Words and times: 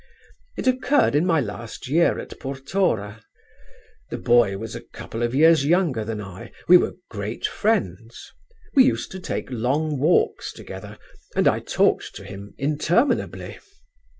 It 0.57 0.65
occurred 0.65 1.13
in 1.13 1.27
my 1.27 1.39
last 1.39 1.87
year 1.87 2.17
at 2.17 2.39
Portora. 2.39 3.21
The 4.09 4.17
boy 4.17 4.57
was 4.57 4.75
a 4.75 4.81
couple 4.81 5.21
of 5.21 5.35
years 5.35 5.63
younger 5.63 6.03
than 6.03 6.19
I 6.19 6.51
we 6.67 6.75
were 6.75 6.95
great 7.11 7.45
friends; 7.45 8.31
we 8.73 8.83
used 8.83 9.11
to 9.11 9.19
take 9.19 9.51
long 9.51 9.99
walks 9.99 10.53
together 10.53 10.97
and 11.35 11.47
I 11.47 11.59
talked 11.59 12.15
to 12.15 12.23
him 12.23 12.55
interminably. 12.57 13.59